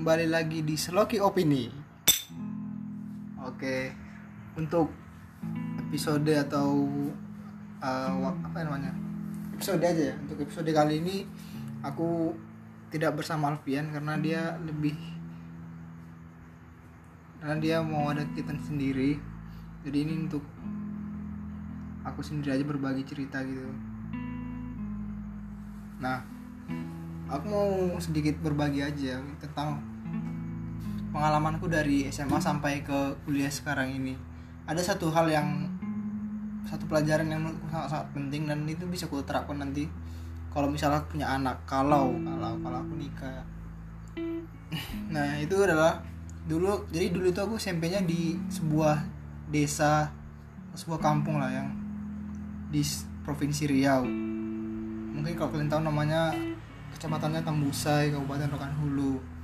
kembali 0.00 0.32
lagi 0.32 0.64
di 0.64 0.80
Seloki 0.80 1.20
Opini. 1.20 1.68
Oke, 3.44 3.92
untuk 4.56 4.88
episode 5.76 6.32
atau 6.40 6.88
uh, 7.84 8.32
apa 8.32 8.64
namanya? 8.64 8.96
Episode 9.52 9.84
aja 9.84 10.02
ya. 10.08 10.16
Untuk 10.24 10.48
episode 10.48 10.72
kali 10.72 11.04
ini 11.04 11.28
aku 11.84 12.32
tidak 12.88 13.20
bersama 13.20 13.52
Alfian 13.52 13.92
karena 13.92 14.16
dia 14.16 14.56
lebih 14.64 14.96
karena 17.44 17.60
dia 17.60 17.76
mau 17.84 18.08
ada 18.08 18.24
kegiatan 18.24 18.56
sendiri. 18.56 19.20
Jadi 19.84 19.98
ini 20.00 20.16
untuk 20.16 20.48
aku 22.08 22.24
sendiri 22.24 22.56
aja 22.56 22.64
berbagi 22.64 23.04
cerita 23.04 23.44
gitu. 23.44 23.68
Nah, 26.00 26.24
aku 27.28 27.44
mau 27.52 27.68
sedikit 28.00 28.40
berbagi 28.40 28.80
aja 28.80 29.20
tentang 29.36 29.89
pengalamanku 31.10 31.66
dari 31.66 32.06
SMA 32.08 32.38
sampai 32.38 32.86
ke 32.86 33.18
kuliah 33.26 33.50
sekarang 33.50 33.90
ini. 33.90 34.14
Ada 34.66 34.94
satu 34.94 35.10
hal 35.10 35.26
yang 35.30 35.66
satu 36.66 36.86
pelajaran 36.86 37.26
yang 37.26 37.42
sangat 37.66 37.88
sangat 37.90 38.08
penting 38.14 38.46
dan 38.46 38.62
itu 38.70 38.86
bisa 38.86 39.10
aku 39.10 39.18
terapkan 39.26 39.58
nanti 39.58 39.90
kalau 40.54 40.70
misalnya 40.70 41.02
aku 41.02 41.18
punya 41.18 41.26
anak 41.26 41.58
kalau 41.66 42.14
kalau 42.14 42.54
kalau 42.62 42.78
aku 42.82 42.94
nikah. 42.98 43.42
Nah 45.10 45.34
itu 45.42 45.58
adalah 45.58 45.98
dulu 46.46 46.86
jadi 46.94 47.10
dulu 47.10 47.34
itu 47.34 47.40
aku 47.42 47.58
SMP-nya 47.58 48.06
di 48.06 48.38
sebuah 48.46 49.02
desa 49.50 50.06
sebuah 50.78 51.02
kampung 51.02 51.42
lah 51.42 51.50
yang 51.50 51.68
di 52.70 52.78
provinsi 53.26 53.66
Riau. 53.66 54.06
Mungkin 55.10 55.34
kalau 55.34 55.50
kalian 55.50 55.66
tahu 55.66 55.82
namanya 55.82 56.30
kecamatannya 56.94 57.42
Tambusai 57.42 58.14
Kabupaten 58.14 58.54
Rokan 58.54 58.74
Hulu 58.78 59.39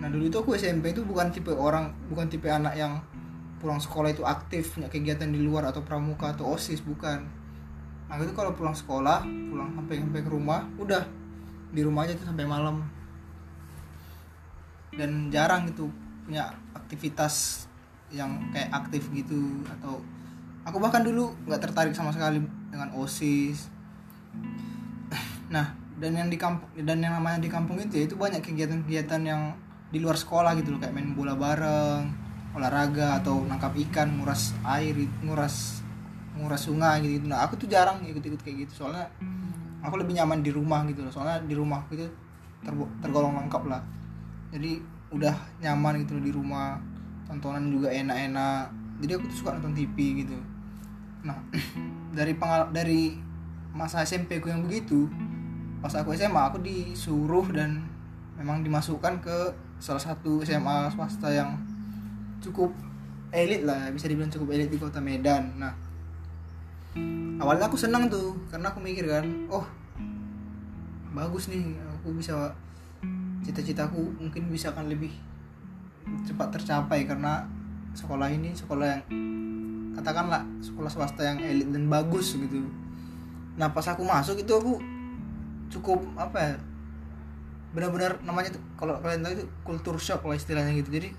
nah 0.00 0.08
dulu 0.08 0.32
itu 0.32 0.36
aku 0.40 0.56
SMP 0.56 0.96
itu 0.96 1.04
bukan 1.04 1.28
tipe 1.28 1.52
orang 1.52 1.92
bukan 2.08 2.26
tipe 2.32 2.48
anak 2.48 2.72
yang 2.72 2.98
pulang 3.60 3.76
sekolah 3.76 4.08
itu 4.16 4.24
aktif 4.24 4.72
punya 4.74 4.88
kegiatan 4.88 5.28
di 5.28 5.36
luar 5.44 5.68
atau 5.68 5.84
pramuka 5.84 6.32
atau 6.32 6.56
osis 6.56 6.80
bukan. 6.80 7.28
Nah 8.08 8.16
itu 8.16 8.32
kalau 8.32 8.56
pulang 8.56 8.72
sekolah 8.72 9.22
pulang 9.22 9.70
sampai 9.76 10.00
sampai 10.00 10.20
ke 10.24 10.30
rumah 10.32 10.64
udah 10.80 11.04
di 11.70 11.84
rumah 11.84 12.08
aja 12.08 12.16
tuh 12.16 12.26
sampai 12.32 12.48
malam. 12.48 12.80
Dan 14.96 15.28
jarang 15.28 15.68
gitu 15.68 15.92
punya 16.24 16.50
aktivitas 16.72 17.68
yang 18.10 18.50
kayak 18.50 18.72
aktif 18.74 19.06
gitu 19.14 19.62
atau 19.68 20.02
aku 20.66 20.82
bahkan 20.82 21.04
dulu 21.04 21.30
nggak 21.46 21.62
tertarik 21.70 21.92
sama 21.92 22.10
sekali 22.16 22.40
dengan 22.72 22.90
osis. 22.96 23.68
Nah 25.52 25.76
dan 26.00 26.16
yang 26.16 26.32
di 26.32 26.40
kampung 26.40 26.72
dan 26.80 26.96
yang 27.04 27.12
namanya 27.20 27.44
di 27.44 27.52
kampung 27.52 27.76
itu 27.76 28.00
ya 28.00 28.08
itu 28.08 28.16
banyak 28.16 28.40
kegiatan-kegiatan 28.40 29.20
yang 29.20 29.52
di 29.90 29.98
luar 29.98 30.14
sekolah 30.14 30.54
gitu 30.58 30.74
loh 30.74 30.78
kayak 30.78 30.94
main 30.94 31.12
bola 31.12 31.34
bareng 31.34 32.02
olahraga 32.54 33.22
atau 33.22 33.46
nangkap 33.46 33.74
ikan 33.90 34.18
nguras 34.18 34.54
air 34.66 34.94
nguras 35.22 35.82
nguras 36.34 36.62
sungai 36.62 37.02
gitu, 37.02 37.26
nah 37.26 37.42
aku 37.42 37.58
tuh 37.58 37.66
jarang 37.66 38.02
ikut-ikut 38.06 38.38
kayak 38.40 38.66
gitu 38.66 38.86
soalnya 38.86 39.06
aku 39.80 40.00
lebih 40.00 40.16
nyaman 40.16 40.44
di 40.44 40.52
rumah 40.52 40.84
gitu 40.88 41.04
loh. 41.04 41.12
Soalnya 41.12 41.40
di 41.44 41.54
rumah 41.56 41.80
itu 41.90 42.06
terbo- 42.60 42.92
tergolong 43.00 43.36
lengkap 43.44 43.62
lah. 43.68 43.82
Jadi 44.52 44.80
udah 45.10 45.34
nyaman 45.58 46.04
gitu 46.04 46.20
loh 46.20 46.24
di 46.24 46.32
rumah 46.32 46.76
tontonan 47.26 47.72
juga 47.72 47.88
enak-enak. 47.90 48.64
Jadi 49.00 49.12
aku 49.16 49.24
tuh 49.32 49.36
suka 49.44 49.56
nonton 49.56 49.72
TV 49.72 50.24
gitu. 50.24 50.36
Nah 51.24 51.36
dari 52.16 52.36
pengal 52.36 52.68
dari 52.70 53.16
masa 53.70 54.02
SMP 54.02 54.42
ku 54.42 54.50
yang 54.50 54.66
begitu 54.66 55.06
pas 55.80 55.94
aku 55.94 56.12
SMA 56.12 56.42
aku 56.42 56.58
disuruh 56.60 57.46
dan 57.54 57.86
memang 58.36 58.60
dimasukkan 58.60 59.22
ke 59.22 59.38
salah 59.80 59.98
satu 59.98 60.44
SMA 60.44 60.92
swasta 60.92 61.32
yang 61.32 61.56
cukup 62.44 62.68
elit 63.32 63.64
lah 63.64 63.88
bisa 63.88 64.06
dibilang 64.06 64.28
cukup 64.28 64.52
elit 64.52 64.68
di 64.68 64.76
kota 64.76 65.00
Medan. 65.00 65.56
Nah 65.56 65.72
awalnya 67.40 67.72
aku 67.72 67.80
senang 67.80 68.12
tuh 68.12 68.36
karena 68.52 68.68
aku 68.68 68.78
mikir 68.84 69.08
kan 69.08 69.24
oh 69.48 69.64
bagus 71.16 71.48
nih 71.48 71.74
aku 71.96 72.12
bisa 72.12 72.52
cita-citaku 73.40 74.20
mungkin 74.20 74.52
bisa 74.52 74.68
akan 74.70 74.92
lebih 74.92 75.10
cepat 76.28 76.60
tercapai 76.60 77.08
karena 77.08 77.48
sekolah 77.96 78.28
ini 78.28 78.52
sekolah 78.52 78.86
yang 78.86 79.02
katakanlah 79.96 80.44
sekolah 80.60 80.92
swasta 80.92 81.24
yang 81.24 81.40
elit 81.40 81.72
dan 81.72 81.88
bagus 81.88 82.36
gitu. 82.36 82.62
Nah 83.56 83.72
pas 83.72 83.88
aku 83.88 84.04
masuk 84.04 84.36
itu 84.44 84.52
aku 84.52 84.76
cukup 85.72 86.04
apa 86.20 86.38
ya 86.38 86.52
benar-benar 87.70 88.18
namanya 88.26 88.58
tuh 88.58 88.62
kalau 88.74 88.98
kalian 88.98 89.22
tahu 89.22 89.32
itu 89.38 89.46
kultur 89.62 89.96
shock 90.02 90.26
lah 90.26 90.34
istilahnya 90.34 90.74
gitu. 90.74 90.90
Jadi 90.90 91.14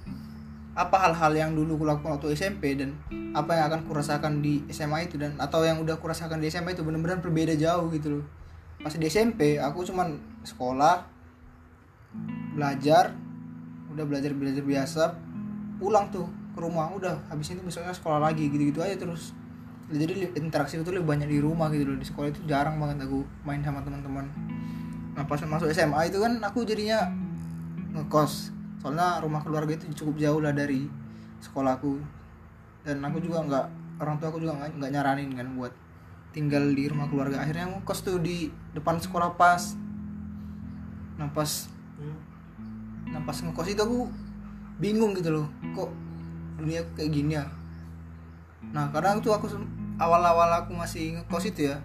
apa 0.71 0.95
hal-hal 1.03 1.35
yang 1.35 1.51
dulu 1.51 1.83
kulakukan 1.83 2.15
waktu 2.15 2.31
SMP 2.31 2.79
dan 2.79 2.95
apa 3.35 3.59
yang 3.59 3.65
akan 3.71 3.81
kurasakan 3.87 4.39
di 4.39 4.63
SMA 4.71 5.07
itu 5.07 5.19
dan 5.19 5.35
atau 5.35 5.63
yang 5.67 5.83
udah 5.83 5.99
kurasakan 5.99 6.39
di 6.39 6.47
SMA 6.47 6.75
itu 6.75 6.83
benar-benar 6.83 7.19
berbeda 7.19 7.55
jauh 7.55 7.91
gitu 7.91 8.19
loh. 8.19 8.25
Pas 8.79 8.91
di 8.95 9.07
SMP 9.07 9.59
aku 9.59 9.83
cuman 9.87 10.15
sekolah 10.43 11.07
belajar 12.55 13.15
udah 13.91 14.05
belajar 14.07 14.31
belajar 14.31 14.63
biasa 14.63 15.03
pulang 15.79 16.07
tuh 16.11 16.27
ke 16.51 16.59
rumah 16.59 16.91
udah 16.91 17.31
habis 17.31 17.51
itu 17.51 17.63
besoknya 17.63 17.95
sekolah 17.95 18.19
lagi 18.19 18.51
gitu-gitu 18.51 18.83
aja 18.83 18.95
terus. 18.99 19.35
Jadi 19.91 20.39
interaksi 20.39 20.79
itu 20.79 20.87
lebih 20.87 21.03
banyak 21.03 21.27
di 21.27 21.43
rumah 21.43 21.67
gitu 21.67 21.83
loh 21.91 21.99
di 21.99 22.07
sekolah 22.07 22.31
itu 22.31 22.39
jarang 22.47 22.79
banget 22.79 23.03
aku 23.03 23.27
main 23.43 23.59
sama 23.59 23.83
teman-teman 23.83 24.50
nah 25.11 25.27
pas 25.27 25.39
masuk 25.43 25.67
SMA 25.75 26.07
itu 26.07 26.17
kan 26.23 26.39
aku 26.39 26.63
jadinya 26.63 27.11
ngekos. 27.91 28.55
Soalnya 28.79 29.21
rumah 29.21 29.43
keluarga 29.43 29.75
itu 29.77 29.91
cukup 29.93 30.17
jauh 30.17 30.39
lah 30.41 30.55
dari 30.55 30.87
sekolahku. 31.43 31.99
Dan 32.81 33.03
aku 33.05 33.21
juga 33.21 33.45
nggak 33.45 33.65
orang 34.01 34.15
tua 34.17 34.27
aku 34.33 34.41
juga 34.41 34.57
nggak 34.57 34.89
nyaranin 34.89 35.35
kan 35.37 35.47
buat 35.53 35.73
tinggal 36.31 36.71
di 36.71 36.87
rumah 36.87 37.11
keluarga. 37.11 37.43
Akhirnya 37.43 37.69
aku 37.69 37.83
kos 37.85 38.01
tuh 38.01 38.17
di 38.17 38.49
depan 38.73 38.97
sekolah 38.97 39.35
pas. 39.35 39.75
Nah 41.19 41.29
pas 41.29 41.69
nah 43.11 43.19
pas 43.27 43.35
ngekos 43.35 43.67
itu 43.67 43.81
aku 43.83 44.07
bingung 44.79 45.11
gitu 45.11 45.35
loh 45.35 45.47
kok 45.75 45.91
dunia 46.55 46.81
kayak 46.95 47.11
gini 47.11 47.35
ya? 47.35 47.45
Nah 48.71 48.87
kadang 48.89 49.19
tuh 49.19 49.35
aku 49.35 49.51
awal-awal 49.99 50.63
aku 50.63 50.73
masih 50.73 51.19
ngekos 51.19 51.51
itu 51.51 51.69
ya 51.69 51.77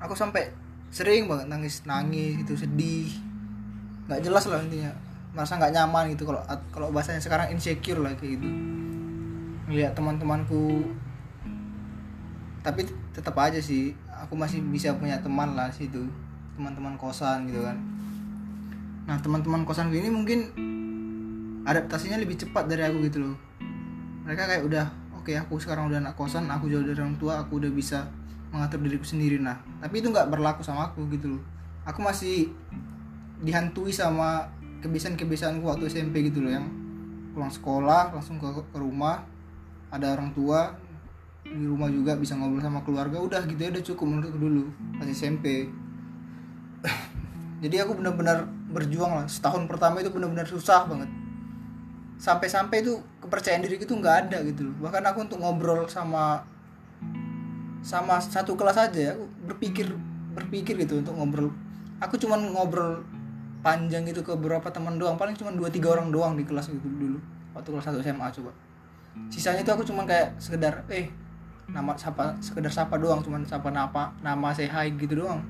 aku 0.00 0.16
sampai 0.16 0.48
sering 0.90 1.30
banget 1.30 1.46
nangis 1.46 1.86
nangis 1.86 2.42
gitu 2.42 2.58
sedih. 2.58 3.10
Nggak 4.10 4.20
jelas 4.26 4.44
lah 4.50 4.60
intinya. 4.62 4.92
Merasa 5.30 5.56
nggak 5.56 5.72
nyaman 5.72 6.04
gitu 6.12 6.26
kalau 6.26 6.42
kalau 6.74 6.90
bahasanya 6.90 7.22
sekarang 7.22 7.54
insecure 7.54 8.02
lah 8.02 8.10
kayak 8.18 8.38
gitu. 8.38 8.48
Ngeliat 9.70 9.94
teman-temanku. 9.94 10.82
Tapi 12.60 12.84
tetap 13.14 13.38
aja 13.38 13.62
sih 13.62 13.94
aku 14.10 14.36
masih 14.36 14.60
bisa 14.66 14.92
punya 14.98 15.22
teman 15.22 15.54
lah 15.54 15.70
situ. 15.70 16.10
Teman-teman 16.58 16.98
kosan 16.98 17.46
gitu 17.46 17.62
kan. 17.62 17.78
Nah 19.06 19.16
teman-teman 19.22 19.62
kosan 19.62 19.94
gue 19.94 20.02
ini 20.02 20.10
mungkin 20.10 20.50
adaptasinya 21.64 22.18
lebih 22.18 22.34
cepat 22.34 22.66
dari 22.66 22.82
aku 22.82 22.98
gitu 23.06 23.30
loh. 23.30 23.36
Mereka 24.26 24.42
kayak 24.50 24.62
udah 24.66 24.86
oke 25.14 25.30
aku 25.38 25.62
sekarang 25.62 25.86
udah 25.86 26.02
anak 26.02 26.18
kosan 26.18 26.50
aku 26.50 26.66
jauh 26.66 26.82
dari 26.82 26.98
orang 26.98 27.14
tua 27.16 27.46
aku 27.46 27.62
udah 27.62 27.70
bisa 27.70 28.10
mengatur 28.50 28.82
diriku 28.82 29.06
sendiri. 29.06 29.38
Nah 29.38 29.58
tapi 29.80 30.02
itu 30.02 30.10
nggak 30.10 30.28
berlaku 30.30 30.62
sama 30.62 30.90
aku 30.90 31.06
gitu 31.14 31.38
loh. 31.38 31.42
Aku 31.88 32.04
masih 32.04 32.50
dihantui 33.40 33.90
sama 33.90 34.50
kebiasaan-kebiasaanku 34.84 35.64
waktu 35.64 35.88
SMP 35.88 36.28
gitu 36.28 36.44
loh 36.44 36.52
yang 36.52 36.66
pulang 37.32 37.48
sekolah 37.48 38.12
langsung 38.12 38.36
ke, 38.36 38.48
ke 38.50 38.78
rumah 38.78 39.24
ada 39.88 40.12
orang 40.12 40.34
tua 40.36 40.76
di 41.40 41.64
rumah 41.64 41.88
juga 41.88 42.14
bisa 42.20 42.36
ngobrol 42.36 42.60
sama 42.60 42.84
keluarga 42.84 43.16
udah 43.16 43.40
gitu 43.48 43.58
ya 43.58 43.70
udah 43.72 43.84
cukup 43.86 44.04
menurutku 44.06 44.38
dulu 44.38 44.64
pas 45.00 45.08
SMP 45.08 45.72
jadi 47.64 47.84
aku 47.84 47.96
benar-benar 47.96 48.48
berjuang 48.70 49.12
lah. 49.20 49.26
Setahun 49.26 49.66
pertama 49.66 50.00
itu 50.00 50.08
benar-benar 50.08 50.46
susah 50.46 50.86
banget. 50.86 51.10
Sampai-sampai 52.20 52.84
itu 52.84 53.00
kepercayaan 53.20 53.64
diri 53.64 53.80
itu 53.80 53.92
nggak 53.92 54.16
ada 54.28 54.38
gitu 54.46 54.70
loh. 54.70 54.74
Bahkan 54.88 55.02
aku 55.12 55.18
untuk 55.28 55.38
ngobrol 55.42 55.84
sama 55.90 56.44
sama 57.80 58.20
satu 58.20 58.56
kelas 58.56 58.76
aja 58.76 58.98
ya 59.00 59.10
aku 59.16 59.24
berpikir 59.48 59.88
berpikir 60.36 60.76
gitu 60.78 61.00
untuk 61.00 61.16
ngobrol. 61.16 61.50
Aku 62.00 62.16
cuman 62.16 62.52
ngobrol 62.52 63.04
panjang 63.60 64.08
gitu 64.08 64.24
ke 64.24 64.32
beberapa 64.36 64.72
teman 64.72 64.96
doang 64.96 65.20
paling 65.20 65.36
cuma 65.36 65.52
dua 65.52 65.68
tiga 65.68 65.92
orang 65.92 66.08
doang 66.08 66.32
di 66.32 66.44
kelas 66.48 66.72
gitu 66.72 66.88
dulu 66.88 67.20
waktu 67.52 67.68
kelas 67.76 67.86
1 67.92 68.00
SMA 68.00 68.26
coba. 68.40 68.50
Sisanya 69.28 69.60
itu 69.60 69.70
aku 69.74 69.84
cuman 69.84 70.06
kayak 70.06 70.38
sekedar 70.40 70.86
eh 70.88 71.10
nama 71.70 71.94
sapa 71.94 72.34
sekedar 72.40 72.72
sapa 72.72 72.98
doang 72.98 73.22
cuman 73.22 73.44
sapa 73.44 73.68
nama 73.68 74.14
nama 74.22 74.48
say 74.54 74.70
hi 74.70 74.92
gitu 74.96 75.26
doang. 75.26 75.42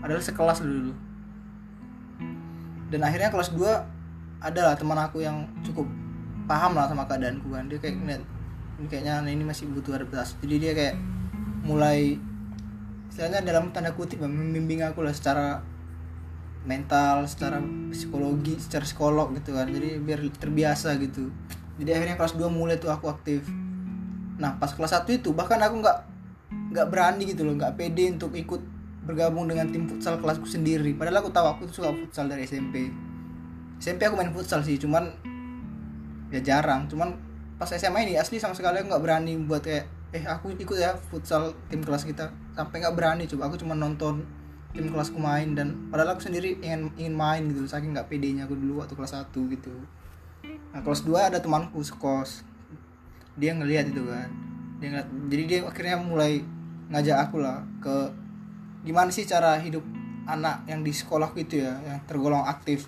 Adalah 0.00 0.22
sekelas 0.22 0.64
dulu. 0.64 0.94
Dan 2.92 3.00
akhirnya 3.00 3.32
kelas 3.32 3.54
2 3.56 4.42
adalah 4.42 4.74
teman 4.76 4.98
aku 4.98 5.22
yang 5.22 5.48
cukup 5.64 5.86
paham 6.44 6.76
lah 6.76 6.90
sama 6.90 7.06
keadaanku 7.08 7.48
kan. 7.48 7.64
Dia 7.70 7.78
kayak 7.80 7.94
ngeliat 8.00 8.22
kayaknya 8.90 9.22
ini 9.30 9.44
masih 9.46 9.70
butuh 9.70 9.96
adaptasi. 9.96 10.42
Jadi 10.42 10.54
dia 10.58 10.72
kayak 10.74 10.94
mulai 11.62 12.18
istilahnya 13.12 13.44
dalam 13.44 13.70
tanda 13.70 13.94
kutip 13.94 14.18
ya, 14.18 14.28
membimbing 14.28 14.82
aku 14.82 15.04
lah 15.04 15.14
secara 15.14 15.62
mental 16.62 17.26
secara 17.26 17.58
psikologi 17.90 18.54
secara 18.58 18.86
psikolog 18.86 19.34
gitu 19.34 19.54
kan. 19.54 19.66
Jadi 19.66 19.98
biar 19.98 20.22
terbiasa 20.38 20.94
gitu. 20.98 21.30
Jadi 21.78 21.90
akhirnya 21.90 22.16
kelas 22.18 22.34
2 22.38 22.46
mulai 22.50 22.78
tuh 22.78 22.90
aku 22.90 23.10
aktif. 23.10 23.46
Nah 24.38 24.58
pas 24.58 24.70
kelas 24.70 24.94
1 24.94 25.10
itu 25.18 25.34
bahkan 25.34 25.58
aku 25.58 25.82
nggak 25.82 25.98
nggak 26.72 26.86
berani 26.88 27.28
gitu 27.28 27.44
loh 27.44 27.54
nggak 27.58 27.76
pede 27.76 28.12
untuk 28.12 28.32
ikut 28.32 28.62
bergabung 29.02 29.50
dengan 29.50 29.66
tim 29.68 29.90
futsal 29.90 30.18
kelasku 30.22 30.46
sendiri. 30.46 30.94
Padahal 30.94 31.26
aku 31.26 31.30
tahu 31.34 31.46
aku 31.46 31.60
tuh 31.70 31.82
suka 31.82 31.90
futsal 31.90 32.30
dari 32.30 32.46
SMP 32.46 32.86
SMP 33.82 34.06
aku 34.06 34.14
main 34.14 34.30
futsal 34.30 34.62
sih 34.62 34.78
cuman 34.78 35.10
ya 36.30 36.38
jarang. 36.38 36.86
Cuman 36.86 37.18
pas 37.58 37.66
SMA 37.66 38.06
ini 38.06 38.14
asli 38.14 38.38
sama 38.38 38.54
sekali 38.54 38.78
aku 38.78 38.94
nggak 38.94 39.02
berani 39.02 39.34
buat 39.42 39.66
kayak 39.66 40.01
eh 40.12 40.24
aku 40.28 40.52
ikut 40.52 40.76
ya 40.76 40.92
futsal 41.08 41.56
tim 41.72 41.80
kelas 41.80 42.04
kita. 42.04 42.28
Sampai 42.52 42.84
nggak 42.84 42.94
berani 42.94 43.24
coba. 43.24 43.48
Aku 43.48 43.56
cuma 43.56 43.72
nonton 43.72 44.20
tim 44.72 44.88
kelasku 44.88 45.16
main 45.20 45.52
dan 45.52 45.88
padahal 45.92 46.16
aku 46.16 46.28
sendiri 46.28 46.56
ingin 46.60 46.92
ingin 46.96 47.12
main 47.16 47.44
gitu 47.44 47.68
saking 47.68 47.92
nggak 47.92 48.08
pedenya 48.08 48.48
aku 48.48 48.56
dulu 48.56 48.80
waktu 48.80 48.92
kelas 48.96 49.16
1 49.16 49.32
gitu. 49.56 49.72
Nah 50.72 50.80
kelas 50.84 51.04
2 51.04 51.32
ada 51.32 51.38
temanku 51.40 51.80
sekos. 51.80 52.44
Dia 53.40 53.56
ngelihat 53.56 53.88
itu 53.88 54.04
kan. 54.04 54.28
Dia 54.80 54.88
ngeliat, 54.92 55.08
jadi 55.32 55.42
dia 55.48 55.58
akhirnya 55.64 55.96
mulai 55.96 56.44
ngajak 56.92 57.16
aku 57.28 57.40
lah 57.40 57.64
ke 57.80 58.12
gimana 58.84 59.08
sih 59.08 59.24
cara 59.24 59.56
hidup 59.60 59.84
anak 60.28 60.68
yang 60.68 60.84
di 60.84 60.92
sekolah 60.92 61.32
gitu 61.36 61.64
ya 61.64 61.72
yang 61.88 62.04
tergolong 62.04 62.44
aktif. 62.44 62.84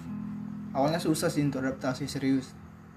Awalnya 0.77 1.01
susah 1.01 1.33
sih 1.33 1.41
untuk 1.41 1.65
adaptasi 1.65 2.05
serius. 2.05 2.53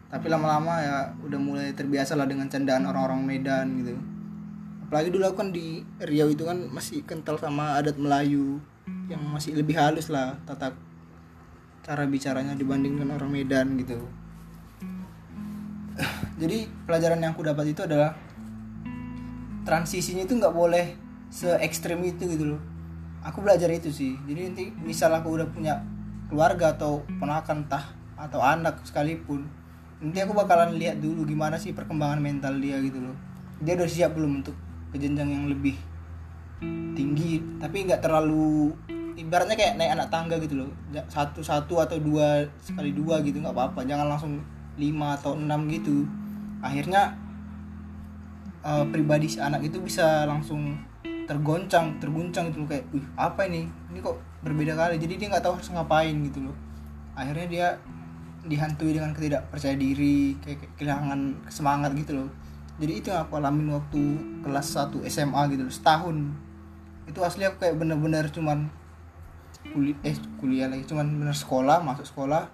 Tapi 0.07 0.31
lama-lama 0.31 0.79
ya 0.83 0.97
udah 1.19 1.39
mulai 1.39 1.75
terbiasa 1.75 2.15
lah 2.15 2.27
dengan 2.27 2.47
candaan 2.47 2.87
orang-orang 2.87 3.23
Medan 3.27 3.67
gitu 3.83 4.16
apalagi 4.87 5.11
dulu 5.11 5.27
aku 5.27 5.37
kan 5.43 5.51
di 5.51 5.83
Riau 5.99 6.31
itu 6.31 6.47
kan 6.47 6.63
masih 6.71 7.03
kental 7.03 7.35
sama 7.35 7.75
adat 7.75 7.99
Melayu 7.99 8.63
yang 9.11 9.19
masih 9.19 9.51
lebih 9.59 9.75
halus 9.75 10.07
lah 10.07 10.39
tata 10.47 10.71
cara 11.83 12.07
bicaranya 12.07 12.55
dibandingkan 12.55 13.11
orang 13.11 13.27
Medan 13.27 13.75
gitu. 13.79 13.99
Jadi 16.41 16.71
pelajaran 16.87 17.19
yang 17.19 17.35
aku 17.35 17.43
dapat 17.43 17.75
itu 17.75 17.83
adalah 17.83 18.15
transisinya 19.67 20.23
itu 20.23 20.39
nggak 20.39 20.55
boleh 20.55 20.95
se 21.27 21.51
ekstrim 21.59 21.99
itu 22.07 22.23
gitu 22.23 22.55
loh. 22.55 22.61
Aku 23.27 23.43
belajar 23.43 23.67
itu 23.67 23.91
sih. 23.91 24.15
Jadi 24.23 24.39
nanti 24.51 24.65
misal 24.71 25.11
aku 25.11 25.35
udah 25.35 25.47
punya 25.51 25.83
keluarga 26.31 26.75
atau 26.75 27.03
ponakan 27.19 27.67
tah 27.67 27.91
atau 28.15 28.39
anak 28.39 28.83
sekalipun 28.87 29.47
nanti 29.97 30.21
aku 30.21 30.33
bakalan 30.37 30.77
lihat 30.77 31.01
dulu 31.01 31.25
gimana 31.25 31.57
sih 31.57 31.73
perkembangan 31.73 32.23
mental 32.23 32.55
dia 32.59 32.79
gitu 32.79 33.03
loh. 33.03 33.15
Dia 33.63 33.75
udah 33.75 33.89
siap 33.89 34.15
belum 34.15 34.43
untuk 34.43 34.66
ke 34.91 34.97
jenjang 34.97 35.29
yang 35.29 35.45
lebih 35.51 35.75
tinggi 36.97 37.37
tapi 37.61 37.85
nggak 37.85 38.01
terlalu 38.01 38.73
ibaratnya 39.17 39.57
kayak 39.57 39.73
naik 39.77 39.91
anak 39.97 40.07
tangga 40.13 40.35
gitu 40.37 40.63
loh. 40.63 40.71
Satu 41.09 41.41
satu 41.41 41.81
atau 41.81 41.97
dua 41.97 42.45
sekali 42.61 42.93
dua 42.93 43.19
gitu 43.25 43.41
nggak 43.41 43.53
apa-apa. 43.53 43.85
Jangan 43.85 44.07
langsung 44.07 44.41
lima 44.77 45.17
atau 45.17 45.33
enam 45.33 45.65
gitu. 45.67 46.05
Akhirnya 46.61 47.17
uh, 48.61 48.85
pribadi 48.89 49.29
si 49.29 49.41
anak 49.41 49.65
itu 49.65 49.81
bisa 49.81 50.25
langsung 50.29 50.77
tergoncang 51.27 51.97
terguncang 51.97 52.53
gitu 52.53 52.63
loh. 52.63 52.69
Kayak 52.69 52.85
wih 52.93 53.05
apa 53.17 53.49
ini? 53.49 53.65
Ini 53.93 53.99
kok 54.01 54.17
berbeda 54.45 54.77
kali. 54.77 55.01
Jadi 55.01 55.13
dia 55.17 55.27
nggak 55.33 55.43
tahu 55.43 55.57
harus 55.57 55.69
ngapain 55.73 56.15
gitu 56.25 56.39
loh. 56.45 56.55
Akhirnya 57.17 57.47
dia 57.49 57.67
dihantui 58.47 58.95
dengan 58.95 59.11
ketidakpercaya 59.11 59.75
diri 59.75 60.37
kayak 60.39 60.77
kehilangan 60.79 61.51
semangat 61.51 61.91
gitu 61.99 62.15
loh 62.15 62.29
jadi 62.77 62.93
itu 62.93 63.07
yang 63.09 63.25
aku 63.25 63.41
alamin 63.41 63.73
waktu 63.73 64.01
kelas 64.45 64.77
1 64.77 65.01
SMA 65.09 65.41
gitu 65.49 65.65
loh 65.65 65.73
setahun. 65.73 66.17
Itu 67.09 67.25
asli 67.25 67.49
aku 67.49 67.65
kayak 67.65 67.75
bener-bener 67.81 68.29
cuman 68.29 68.69
kuliah 69.73 69.97
eh 70.05 70.15
kuliah 70.37 70.69
lagi 70.69 70.85
cuman 70.85 71.09
bener 71.17 71.35
sekolah 71.35 71.81
masuk 71.81 72.05
sekolah 72.07 72.47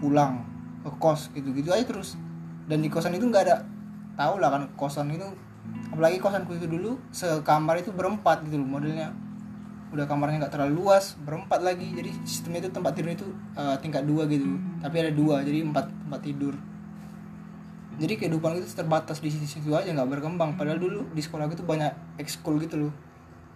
pulang 0.00 0.42
ke 0.82 0.90
kos 0.96 1.28
gitu 1.36 1.52
gitu 1.52 1.68
aja 1.68 1.84
terus. 1.84 2.16
Dan 2.64 2.80
di 2.80 2.88
kosan 2.88 3.12
itu 3.12 3.28
nggak 3.28 3.44
ada 3.44 3.56
tahu 4.16 4.40
lah 4.40 4.48
kan 4.56 4.62
kosan 4.72 5.12
itu 5.12 5.28
apalagi 5.92 6.16
kosanku 6.16 6.56
itu 6.56 6.64
dulu 6.64 6.96
sekamar 7.12 7.76
itu 7.76 7.92
berempat 7.92 8.40
gitu 8.48 8.56
loh 8.56 8.80
modelnya. 8.80 9.12
Udah 9.92 10.08
kamarnya 10.08 10.48
nggak 10.48 10.54
terlalu 10.56 10.80
luas 10.80 11.12
berempat 11.20 11.60
lagi. 11.60 11.92
Jadi 11.92 12.24
sistemnya 12.24 12.64
itu 12.64 12.72
tempat 12.72 12.96
tidur 12.96 13.12
itu 13.12 13.26
uh, 13.52 13.76
tingkat 13.84 14.08
dua 14.08 14.24
gitu 14.32 14.48
tapi 14.80 15.02
ada 15.02 15.12
dua 15.12 15.42
jadi 15.42 15.66
empat 15.66 15.88
tempat 16.06 16.20
tidur 16.22 16.54
jadi 17.96 18.12
kehidupan 18.20 18.60
itu 18.60 18.68
terbatas 18.76 19.24
di 19.24 19.32
situ-situ 19.32 19.72
aja 19.72 19.88
nggak 19.88 20.20
berkembang. 20.20 20.60
Padahal 20.60 20.76
dulu 20.76 21.08
di 21.16 21.22
sekolah 21.24 21.48
itu 21.48 21.64
banyak 21.64 22.20
ekskul 22.20 22.60
gitu 22.60 22.88
loh. 22.88 22.92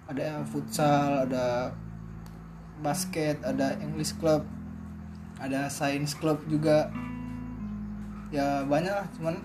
Ada 0.08 0.40
futsal 0.48 1.28
ada 1.28 1.76
basket 2.80 3.36
ada 3.44 3.76
English 3.84 4.16
club 4.16 4.48
ada 5.36 5.68
science 5.68 6.16
club 6.16 6.40
juga. 6.48 6.88
Ya 8.32 8.64
banyak 8.64 8.92
lah. 8.96 9.06
Cuman 9.12 9.36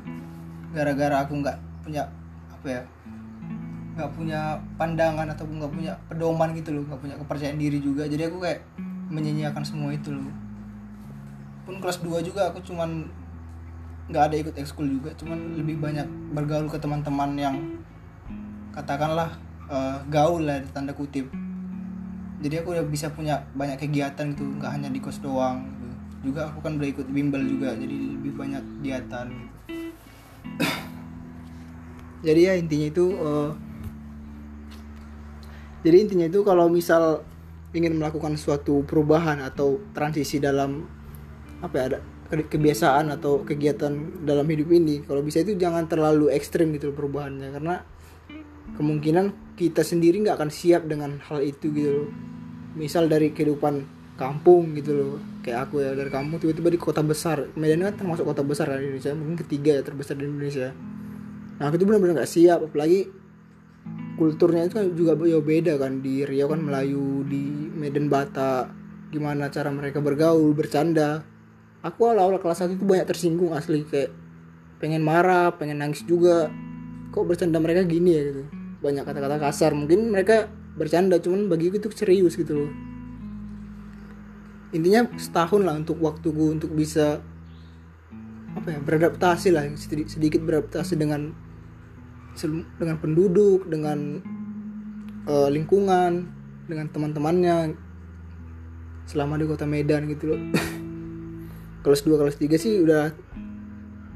gara-gara 0.72 1.28
aku 1.28 1.44
nggak 1.44 1.58
punya 1.84 2.08
apa 2.52 2.68
ya 2.68 2.82
nggak 3.96 4.12
punya 4.12 4.60
pandangan 4.76 5.28
atau 5.32 5.48
nggak 5.48 5.72
punya 5.72 5.96
pedoman 6.12 6.52
gitu 6.52 6.76
loh 6.76 6.84
nggak 6.88 7.02
punya 7.04 7.16
kepercayaan 7.20 7.60
diri 7.60 7.84
juga. 7.84 8.08
Jadi 8.08 8.32
aku 8.32 8.40
kayak 8.40 8.64
menyanyiakan 9.12 9.64
semua 9.68 9.92
itu 9.92 10.16
loh. 10.16 10.24
Pun 11.68 11.84
kelas 11.84 12.00
2 12.00 12.24
juga 12.24 12.48
aku 12.48 12.64
cuman 12.64 13.12
nggak 14.06 14.24
ada 14.32 14.36
ikut 14.38 14.56
ekskul 14.62 14.86
juga 14.86 15.10
cuman 15.18 15.58
lebih 15.58 15.82
banyak 15.82 16.06
bergaul 16.38 16.70
ke 16.70 16.78
teman-teman 16.78 17.32
yang 17.34 17.56
katakanlah 18.70 19.34
uh, 19.66 19.98
gaul 20.14 20.46
lah 20.46 20.62
tanda 20.70 20.94
kutip 20.94 21.26
jadi 22.38 22.62
aku 22.62 22.78
udah 22.78 22.86
bisa 22.86 23.10
punya 23.10 23.42
banyak 23.58 23.82
kegiatan 23.82 24.38
gitu 24.38 24.46
nggak 24.62 24.72
hanya 24.78 24.90
di 24.94 25.02
kos 25.02 25.18
doang 25.26 25.66
gitu. 25.66 25.86
juga 26.30 26.54
aku 26.54 26.62
kan 26.62 26.78
udah 26.78 26.90
ikut 26.90 27.08
bimbel 27.10 27.42
juga 27.42 27.74
jadi 27.74 27.96
lebih 28.20 28.38
banyak 28.38 28.62
kegiatan 28.78 29.26
gitu. 29.34 29.54
jadi 32.30 32.42
ya 32.52 32.54
intinya 32.62 32.88
itu 32.94 33.06
uh, 33.18 33.52
jadi 35.82 35.98
intinya 36.06 36.26
itu 36.30 36.46
kalau 36.46 36.70
misal 36.70 37.26
ingin 37.74 37.98
melakukan 37.98 38.38
suatu 38.38 38.86
perubahan 38.86 39.42
atau 39.42 39.82
transisi 39.98 40.38
dalam 40.38 40.86
apa 41.66 41.76
ya 41.82 41.84
ada 41.90 42.00
kebiasaan 42.26 43.14
atau 43.14 43.46
kegiatan 43.46 44.26
dalam 44.26 44.50
hidup 44.50 44.74
ini 44.74 45.06
kalau 45.06 45.22
bisa 45.22 45.46
itu 45.46 45.54
jangan 45.54 45.86
terlalu 45.86 46.34
ekstrim 46.34 46.74
gitu 46.74 46.90
perubahannya 46.90 47.54
karena 47.54 47.86
kemungkinan 48.76 49.56
kita 49.56 49.86
sendiri 49.86 50.20
nggak 50.26 50.42
akan 50.42 50.52
siap 50.52 50.90
dengan 50.90 51.22
hal 51.30 51.40
itu 51.46 51.70
gitu 51.72 51.90
loh. 52.04 52.10
Misal 52.76 53.08
dari 53.08 53.32
kehidupan 53.32 53.88
kampung 54.16 54.76
gitu 54.76 54.92
loh 54.96 55.14
kayak 55.44 55.70
aku 55.70 55.84
ya 55.84 55.92
dari 55.92 56.10
kampung 56.10 56.42
tiba-tiba 56.42 56.74
di 56.74 56.80
kota 56.82 57.06
besar. 57.06 57.46
Medan 57.56 57.86
kan 57.86 57.96
termasuk 57.96 58.26
kota 58.26 58.42
besar 58.42 58.74
kan 58.74 58.82
di 58.82 58.90
Indonesia 58.90 59.14
mungkin 59.14 59.38
ketiga 59.46 59.80
ya 59.80 59.82
terbesar 59.86 60.18
di 60.18 60.26
Indonesia. 60.26 60.74
Nah 61.62 61.72
tuh 61.72 61.86
benar-benar 61.88 62.20
nggak 62.20 62.32
siap 62.32 62.60
apalagi 62.66 63.08
kulturnya 64.18 64.68
itu 64.68 64.76
kan 64.76 64.86
juga 64.98 65.14
ya 65.24 65.40
beda 65.40 65.78
kan. 65.78 66.02
Di 66.02 66.26
Riau 66.26 66.50
kan 66.50 66.60
Melayu 66.60 67.22
di 67.30 67.70
Medan 67.70 68.10
Bata 68.10 68.68
gimana 69.14 69.48
cara 69.54 69.72
mereka 69.72 70.04
bergaul 70.04 70.52
bercanda 70.52 71.35
aku 71.86 72.10
awal-awal 72.10 72.42
kelas 72.42 72.66
1 72.66 72.82
itu 72.82 72.84
banyak 72.84 73.06
tersinggung 73.06 73.54
asli 73.54 73.86
kayak 73.86 74.10
pengen 74.82 75.06
marah 75.06 75.54
pengen 75.54 75.86
nangis 75.86 76.02
juga. 76.02 76.50
Kok 77.14 77.30
bercanda 77.30 77.62
mereka 77.62 77.86
gini 77.86 78.12
ya 78.18 78.22
gitu. 78.34 78.44
Banyak 78.82 79.06
kata-kata 79.06 79.38
kasar. 79.38 79.72
Mungkin 79.78 80.10
mereka 80.10 80.50
bercanda 80.76 81.22
cuman 81.22 81.48
bagi 81.48 81.70
itu 81.70 81.88
serius 81.94 82.34
gitu 82.36 82.66
loh. 82.66 82.72
Intinya 84.74 85.08
setahun 85.16 85.62
lah 85.64 85.78
untuk 85.78 86.02
waktuku 86.02 86.52
untuk 86.52 86.74
bisa 86.74 87.24
apa 88.56 88.72
ya 88.72 88.80
beradaptasi 88.80 89.52
lah 89.52 89.68
sedikit 90.08 90.40
beradaptasi 90.44 90.96
dengan 90.96 91.36
dengan 92.80 92.98
penduduk 93.00 93.68
dengan 93.68 94.24
uh, 95.28 95.52
lingkungan 95.52 96.28
dengan 96.68 96.88
teman-temannya 96.88 97.76
selama 99.06 99.36
di 99.40 99.46
kota 99.48 99.68
Medan 99.68 100.08
gitu 100.08 100.36
loh 100.36 100.40
kelas 101.86 102.02
2 102.02 102.18
kelas 102.18 102.36
3 102.42 102.58
sih 102.58 102.82
udah 102.82 103.14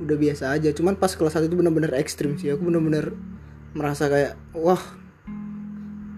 udah 0.02 0.18
biasa 0.18 0.58
aja. 0.58 0.74
Cuman 0.74 0.98
pas 0.98 1.14
kelas 1.14 1.38
1 1.38 1.46
itu 1.46 1.54
bener-bener 1.54 1.94
ekstrim 1.94 2.42
sih. 2.42 2.50
Aku 2.50 2.66
bener-bener 2.66 3.14
merasa 3.78 4.10
kayak 4.10 4.34
wah 4.58 4.82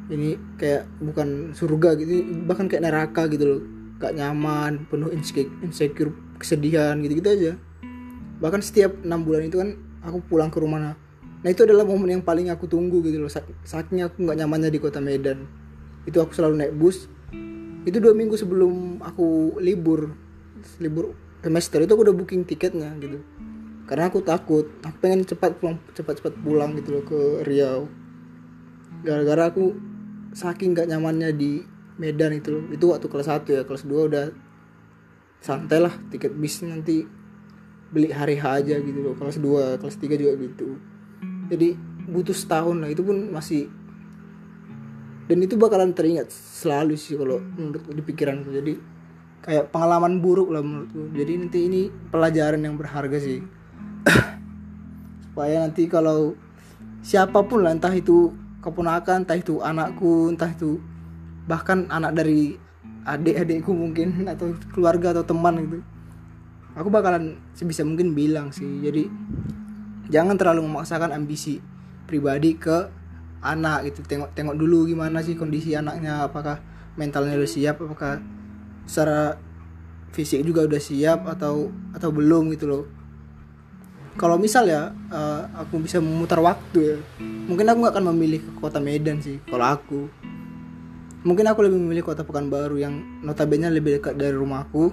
ini 0.07 0.39
kayak 0.55 0.87
bukan 1.03 1.51
surga 1.51 1.99
gitu 1.99 2.23
bahkan 2.47 2.71
kayak 2.71 2.87
neraka 2.87 3.27
gitu 3.27 3.43
loh. 3.43 3.61
Gak 3.99 4.15
nyaman 4.15 4.87
penuh 4.87 5.11
insecure 5.11 6.15
kesedihan 6.39 6.95
gitu 7.03 7.19
gitu 7.19 7.29
aja. 7.29 7.51
Bahkan 8.41 8.63
setiap 8.63 8.95
enam 9.05 9.21
bulan 9.27 9.51
itu 9.51 9.59
kan 9.59 9.77
aku 10.01 10.23
pulang 10.25 10.49
ke 10.49 10.57
rumah. 10.57 10.97
Nah 11.41 11.49
itu 11.49 11.61
adalah 11.65 11.85
momen 11.85 12.17
yang 12.17 12.23
paling 12.25 12.49
aku 12.49 12.65
tunggu 12.65 13.05
gitu 13.05 13.21
loh. 13.21 13.29
Saatnya 13.65 14.09
aku 14.09 14.25
nggak 14.25 14.37
nyamannya 14.41 14.73
di 14.73 14.79
kota 14.81 14.97
Medan. 14.97 15.45
Itu 16.05 16.17
aku 16.21 16.33
selalu 16.33 16.65
naik 16.65 16.73
bus. 16.73 17.05
Itu 17.85 17.97
dua 18.01 18.17
minggu 18.17 18.33
sebelum 18.37 19.01
aku 19.05 19.57
libur. 19.61 20.13
Libur 20.81 21.13
semester 21.41 21.81
itu 21.81 21.91
aku 21.91 22.03
udah 22.05 22.15
booking 22.15 22.45
tiketnya 22.45 22.93
gitu. 23.01 23.19
Karena 23.89 24.07
aku 24.07 24.23
takut 24.23 24.69
aku 24.85 24.97
pengen 25.01 25.25
cepat 25.25 25.57
pulang 25.57 25.81
cepat-cepat 25.91 26.33
pulang 26.39 26.77
gitu 26.77 26.95
loh 26.95 27.03
ke 27.03 27.43
Riau. 27.43 27.89
Gara-gara 29.01 29.49
aku 29.49 29.73
saking 30.31 30.77
gak 30.77 30.87
nyamannya 30.87 31.33
di 31.35 31.59
Medan 31.99 32.33
itu 32.33 32.55
loh. 32.55 32.63
itu 32.71 32.85
waktu 32.87 33.05
kelas 33.11 33.27
1 33.29 33.45
ya 33.51 33.61
kelas 33.67 33.83
2 33.85 34.09
udah 34.09 34.25
santai 35.41 35.81
lah 35.81 35.93
tiket 36.13 36.33
bis 36.37 36.61
nanti 36.63 37.03
beli 37.91 38.13
hari 38.13 38.39
H 38.39 38.63
aja 38.63 38.77
gitu 38.79 38.99
loh. 39.01 39.13
Kelas 39.17 39.41
2 39.41 39.81
kelas 39.81 39.95
3 39.97 40.21
juga 40.21 40.33
gitu. 40.39 40.77
Jadi 41.51 41.75
butuh 42.07 42.33
setahun 42.33 42.77
lah 42.79 42.89
itu 42.89 43.03
pun 43.03 43.33
masih 43.33 43.67
dan 45.27 45.37
itu 45.39 45.55
bakalan 45.55 45.95
teringat 45.95 46.27
selalu 46.27 46.99
sih 46.99 47.15
kalau 47.15 47.39
menurut 47.39 47.87
di 47.87 48.03
pikiranku. 48.03 48.51
Jadi 48.51 48.90
kayak 49.41 49.73
pengalaman 49.73 50.21
buruk 50.21 50.53
lah 50.53 50.61
menurutku 50.61 51.09
jadi 51.17 51.33
nanti 51.41 51.59
ini 51.65 51.81
pelajaran 52.09 52.61
yang 52.61 52.77
berharga 52.77 53.17
sih. 53.17 53.41
Supaya 55.29 55.65
nanti 55.65 55.89
kalau 55.89 56.37
siapa 57.01 57.41
pun 57.45 57.65
lah 57.65 57.73
entah 57.73 57.93
itu 57.93 58.33
keponakan 58.61 59.25
entah 59.25 59.37
itu 59.37 59.57
anakku 59.61 60.29
entah 60.29 60.49
itu 60.53 60.77
bahkan 61.49 61.89
anak 61.89 62.13
dari 62.21 62.55
adik-adikku 63.09 63.73
mungkin 63.73 64.21
atau 64.33 64.53
keluarga 64.69 65.17
atau 65.17 65.25
teman 65.25 65.57
gitu 65.57 65.81
aku 66.75 66.87
bakalan 66.87 67.39
sebisa 67.55 67.83
mungkin 67.83 68.15
bilang 68.15 68.51
sih. 68.55 68.67
Jadi 68.83 69.07
jangan 70.11 70.35
terlalu 70.39 70.67
memaksakan 70.67 71.15
ambisi 71.15 71.59
pribadi 72.07 72.55
ke 72.55 72.87
anak 73.43 73.91
gitu. 73.91 74.05
Tengok 74.05 74.31
tengok 74.35 74.55
dulu 74.55 74.87
gimana 74.87 75.23
sih 75.23 75.35
kondisi 75.35 75.75
anaknya 75.75 76.27
apakah 76.27 76.59
mentalnya 76.95 77.39
udah 77.39 77.49
siap 77.49 77.79
apakah 77.79 78.19
secara 78.91 79.39
fisik 80.11 80.43
juga 80.43 80.67
udah 80.67 80.81
siap 80.83 81.23
atau 81.23 81.71
atau 81.95 82.11
belum 82.11 82.51
gitu 82.51 82.67
loh. 82.67 82.83
Kalau 84.19 84.35
misal 84.35 84.67
ya 84.67 84.91
uh, 84.91 85.47
aku 85.55 85.79
bisa 85.79 86.03
memutar 86.03 86.43
waktu 86.43 86.79
ya. 86.83 86.97
Mungkin 87.47 87.63
aku 87.71 87.87
gak 87.87 87.95
akan 87.95 88.11
memilih 88.11 88.43
ke 88.43 88.51
kota 88.59 88.83
Medan 88.83 89.23
sih 89.23 89.39
kalau 89.47 89.71
aku. 89.71 90.11
Mungkin 91.23 91.47
aku 91.47 91.63
lebih 91.63 91.79
memilih 91.79 92.03
kota 92.03 92.27
Pekanbaru 92.27 92.83
yang 92.83 93.23
notabene 93.23 93.71
lebih 93.71 94.03
dekat 94.03 94.19
dari 94.19 94.35
rumahku 94.35 94.91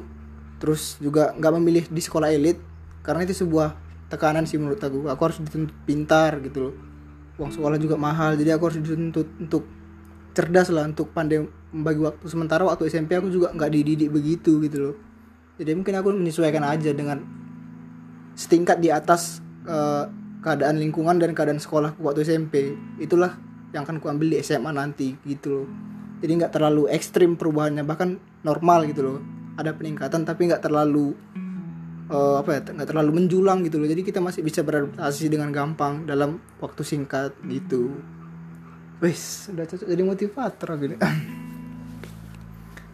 terus 0.59 0.99
juga 0.99 1.31
nggak 1.39 1.53
memilih 1.55 1.85
di 1.87 2.03
sekolah 2.03 2.35
elit 2.35 2.59
karena 3.07 3.23
itu 3.23 3.31
sebuah 3.31 3.75
tekanan 4.07 4.47
sih 4.47 4.63
menurut 4.63 4.79
aku. 4.79 5.11
Aku 5.11 5.21
harus 5.27 5.43
dituntut 5.43 5.75
pintar 5.83 6.39
gitu 6.47 6.71
loh. 6.71 6.75
Uang 7.43 7.51
sekolah 7.51 7.83
juga 7.83 7.99
mahal 7.99 8.39
jadi 8.39 8.55
aku 8.55 8.71
harus 8.71 8.79
dituntut 8.79 9.27
untuk 9.43 9.67
cerdas 10.39 10.71
lah 10.71 10.87
untuk 10.87 11.11
pandai 11.11 11.43
membagi 11.73 12.01
waktu. 12.01 12.25
Sementara 12.29 12.63
waktu 12.65 12.89
SMP 12.89 13.17
aku 13.17 13.29
juga 13.29 13.53
nggak 13.53 13.71
dididik 13.73 14.11
begitu 14.13 14.61
gitu 14.65 14.79
loh. 14.91 14.95
Jadi 15.59 15.75
mungkin 15.75 15.95
aku 15.99 16.15
menyesuaikan 16.15 16.63
aja 16.63 16.95
dengan 16.95 17.19
setingkat 18.39 18.79
di 18.79 18.95
atas 18.95 19.43
uh, 19.67 20.07
keadaan 20.39 20.79
lingkungan 20.79 21.19
dan 21.19 21.35
keadaan 21.35 21.59
sekolah 21.59 21.99
waktu 21.99 22.23
SMP 22.23 22.79
itulah 23.03 23.35
yang 23.75 23.83
akan 23.83 23.99
ku 23.99 24.07
ambil 24.07 24.31
di 24.33 24.39
SMA 24.41 24.71
nanti 24.71 25.19
gitu 25.27 25.63
loh. 25.63 25.67
Jadi 26.23 26.33
nggak 26.39 26.53
terlalu 26.55 26.87
ekstrim 26.91 27.35
perubahannya 27.35 27.83
bahkan 27.83 28.23
normal 28.47 28.87
gitu 28.87 29.03
loh. 29.03 29.19
Ada 29.59 29.75
peningkatan 29.75 30.23
tapi 30.23 30.47
nggak 30.47 30.63
terlalu 30.63 31.19
uh, 32.07 32.39
apa 32.39 32.51
ya 32.55 32.61
nggak 32.63 32.89
terlalu 32.95 33.11
menjulang 33.19 33.67
gitu 33.67 33.83
loh. 33.83 33.91
Jadi 33.91 34.07
kita 34.07 34.23
masih 34.23 34.47
bisa 34.47 34.63
beradaptasi 34.63 35.27
dengan 35.27 35.51
gampang 35.51 36.07
dalam 36.07 36.39
waktu 36.63 36.87
singkat 36.87 37.35
gitu. 37.51 37.99
Wes 38.99 39.47
udah 39.55 39.63
cocok 39.63 39.87
jadi 39.87 40.03
motivator 40.03 40.69
gitu 40.83 40.99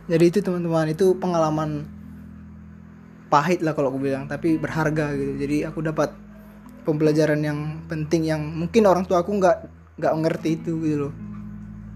jadi 0.05 0.25
itu 0.29 0.39
teman-teman 0.45 0.93
itu 0.93 1.17
pengalaman 1.17 1.89
pahit 3.33 3.65
lah 3.65 3.73
kalau 3.73 3.89
aku 3.89 4.05
bilang 4.05 4.29
tapi 4.29 4.61
berharga 4.61 5.17
gitu. 5.17 5.33
Jadi 5.41 5.57
aku 5.65 5.81
dapat 5.81 6.13
pembelajaran 6.85 7.41
yang 7.41 7.81
penting 7.89 8.29
yang 8.29 8.45
mungkin 8.45 8.85
orang 8.85 9.09
tua 9.09 9.25
aku 9.25 9.33
nggak 9.33 9.57
nggak 9.97 10.13
ngerti 10.21 10.61
itu 10.61 10.77
gitu 10.85 10.97
loh. 11.09 11.15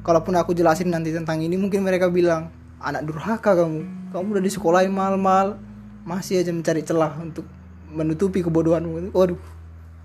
Kalaupun 0.01 0.41
aku 0.41 0.57
jelasin 0.57 0.89
nanti 0.89 1.13
tentang 1.13 1.45
ini 1.45 1.61
mungkin 1.61 1.85
mereka 1.85 2.09
bilang 2.09 2.49
anak 2.81 3.05
durhaka 3.05 3.53
kamu. 3.53 3.85
Kamu 4.09 4.27
udah 4.41 4.45
di 4.45 4.53
sekolah 4.53 4.89
mal-mal. 4.89 5.61
Masih 6.09 6.41
aja 6.41 6.49
mencari 6.49 6.81
celah 6.81 7.13
untuk 7.21 7.45
menutupi 7.93 8.41
kebodohanmu. 8.41 9.13
Waduh 9.13 9.37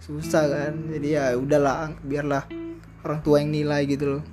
susah 0.03 0.43
kan. 0.51 0.73
Jadi 0.91 1.15
ya 1.15 1.39
udahlah 1.39 1.95
biarlah 2.03 2.43
orang 3.07 3.19
tua 3.23 3.39
yang 3.39 3.55
nilai 3.55 3.87
gitu 3.87 4.19
loh 4.19 4.23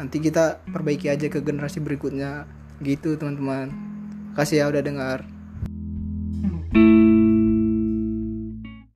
nanti 0.00 0.16
kita 0.16 0.64
perbaiki 0.64 1.12
aja 1.12 1.28
ke 1.28 1.44
generasi 1.44 1.84
berikutnya. 1.84 2.48
Gitu 2.80 3.20
teman-teman. 3.20 3.68
Kasih 4.32 4.64
ya 4.64 4.72
udah 4.72 4.80
dengar. 4.80 5.20
thank 6.70 7.09